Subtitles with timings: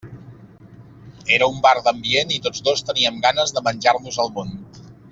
[1.35, 4.59] Era un bar d'ambient i tots dos teníem ganes de menjar-nos el món.